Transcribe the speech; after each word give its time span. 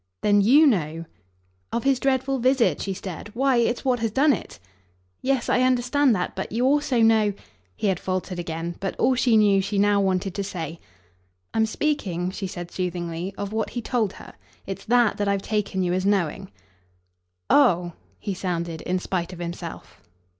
"Then 0.23 0.41
YOU 0.41 0.65
know" 0.65 1.05
"Of 1.71 1.83
his 1.83 1.99
dreadful 1.99 2.39
visit?" 2.39 2.81
She 2.81 2.95
stared. 2.95 3.27
"Why 3.35 3.57
it's 3.57 3.85
what 3.85 3.99
has 3.99 4.09
done 4.09 4.33
it." 4.33 4.57
"Yes 5.21 5.47
I 5.47 5.61
understand 5.61 6.15
that. 6.15 6.35
But 6.35 6.51
you 6.51 6.65
also 6.65 7.03
know" 7.03 7.35
He 7.77 7.85
had 7.85 7.99
faltered 7.99 8.39
again, 8.39 8.77
but 8.79 8.95
all 8.97 9.13
she 9.13 9.37
knew 9.37 9.61
she 9.61 9.77
now 9.77 10.01
wanted 10.01 10.33
to 10.33 10.43
say. 10.43 10.79
"I'm 11.53 11.67
speaking," 11.67 12.31
she 12.31 12.47
said 12.47 12.71
soothingly, 12.71 13.35
"of 13.37 13.53
what 13.53 13.69
he 13.69 13.81
told 13.83 14.13
her. 14.13 14.33
It's 14.65 14.85
THAT 14.85 15.17
that 15.17 15.27
I've 15.27 15.43
taken 15.43 15.83
you 15.83 15.93
as 15.93 16.03
knowing." 16.03 16.49
"Oh!" 17.51 17.93
he 18.17 18.33
sounded 18.33 18.81
in 18.81 18.97
spite 18.97 19.31
of 19.33 19.37
himself. 19.37 20.01